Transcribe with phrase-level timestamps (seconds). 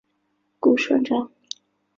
[0.59, 1.29] 顾顺章。